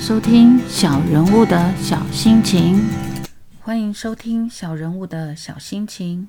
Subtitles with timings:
[0.00, 2.82] 收听小人物的小心情。
[3.60, 6.28] 欢迎收听小人物的小心情。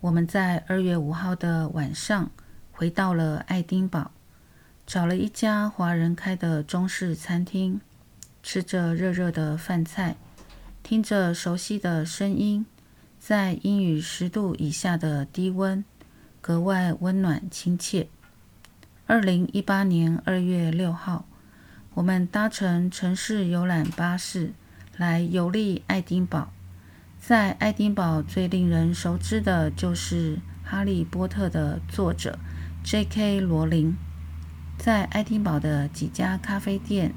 [0.00, 2.30] 我们在二月五号的晚上
[2.70, 4.10] 回到了爱丁堡，
[4.86, 7.80] 找了一家华人开的中式餐厅，
[8.42, 10.16] 吃着热热的饭菜，
[10.82, 12.66] 听着熟悉的声音，
[13.18, 15.84] 在阴雨十度以下的低温，
[16.40, 18.08] 格外温暖亲切。
[19.06, 21.24] 二零一八年二月六号。
[21.98, 24.52] 我们搭乘城市游览巴士
[24.96, 26.52] 来游历爱丁堡。
[27.18, 32.38] 在爱丁堡最令人熟知的就是《哈利波特》的作者
[32.84, 33.40] J.K.
[33.40, 33.96] 罗琳，
[34.78, 37.12] 在爱丁堡的几家咖啡店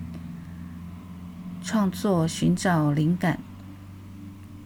[1.64, 3.38] 创作寻找灵感。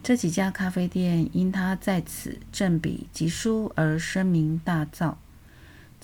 [0.02, 5.16] 这几家咖啡店因他在此振笔疾书而声名大噪。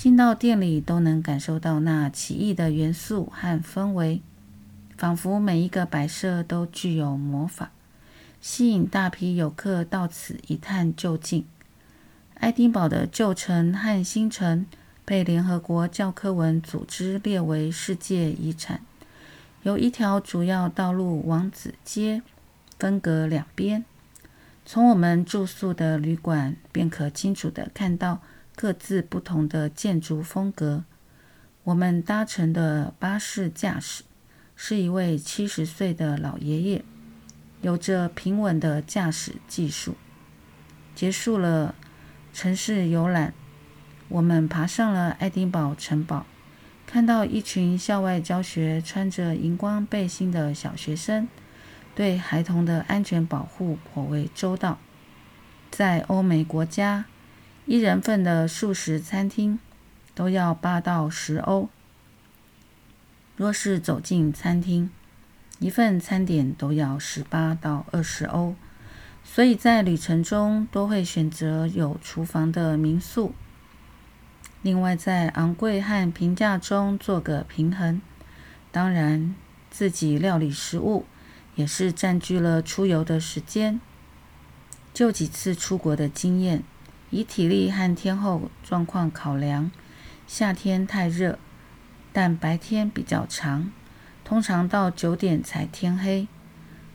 [0.01, 4.19] 进到店里都能感受到那奇异的元素和氛围，
[4.97, 7.69] 仿佛每一个摆设都具有魔法，
[8.41, 11.45] 吸引大批游客到此一探究竟。
[12.33, 14.65] 爱丁堡的旧城和新城
[15.05, 18.81] 被联合国教科文组织列为世界遗产，
[19.61, 22.23] 由一条主要道路王子街
[22.79, 23.85] 分隔两边。
[24.65, 28.23] 从我们住宿的旅馆便可清楚地看到。
[28.61, 30.83] 各自不同的建筑风格。
[31.63, 34.03] 我们搭乘的巴士驾驶
[34.55, 36.85] 是一位七十岁的老爷爷，
[37.63, 39.95] 有着平稳的驾驶技术。
[40.93, 41.73] 结束了
[42.31, 43.33] 城市游览，
[44.09, 46.27] 我们爬上了爱丁堡城堡，
[46.85, 51.27] 看到一群校外教学、穿着荧光背心的小学生，
[51.95, 54.77] 对孩童的安全保护颇为周到。
[55.71, 57.05] 在欧美国家。
[57.71, 59.57] 一人份的素食餐厅
[60.13, 61.69] 都要八到十欧。
[63.37, 64.91] 若是走进餐厅，
[65.59, 68.55] 一份餐点都要十八到二十欧。
[69.23, 73.33] 所以在旅程中都会选择有厨房的民宿。
[74.61, 78.01] 另外，在昂贵和平价中做个平衡。
[78.73, 79.33] 当然，
[79.69, 81.05] 自己料理食物
[81.55, 83.79] 也是占据了出游的时间。
[84.93, 86.65] 就几次出国的经验。
[87.11, 89.69] 以体力和天候状况考量，
[90.25, 91.37] 夏天太热，
[92.11, 93.71] 但白天比较长，
[94.23, 96.27] 通常到九点才天黑；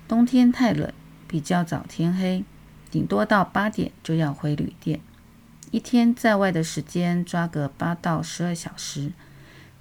[0.08, 0.92] 冬天太冷，
[1.28, 2.44] 比较早天黑，
[2.90, 5.00] 顶多到八点就要回旅店。
[5.70, 9.12] 一天在外的时间抓个八到十二小时，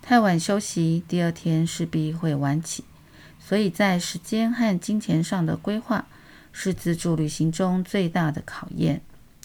[0.01, 2.83] 太晚休息，第二天势必会晚起。
[3.39, 6.07] 所以在时间和金钱上的规划，
[6.51, 9.01] 是自助旅行中最大的考验。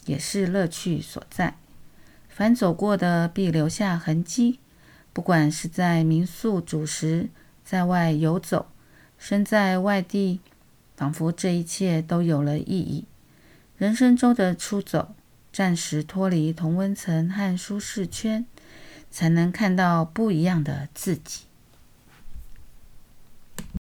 [0.07, 1.57] 也是乐趣所在。
[2.29, 4.59] 凡走过的必留下痕迹，
[5.13, 7.29] 不管是在民宿主食，
[7.65, 8.71] 在外游走，
[9.19, 10.41] 身在外地，
[10.97, 13.05] 仿佛这一切都有了意义。
[13.77, 15.15] 人生中的出走，
[15.53, 18.47] 暂时脱离同温层和舒适圈，
[19.11, 21.45] 才能看到不一样的自己。